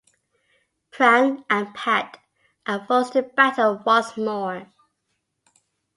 Pran 0.91 1.45
and 1.47 1.75
Pat 1.75 2.17
are 2.65 2.83
forced 2.87 3.13
to 3.13 3.21
battle 3.21 3.83
once 3.85 4.17
more. 4.17 4.65